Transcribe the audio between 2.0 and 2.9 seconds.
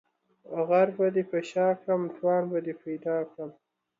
توان به دي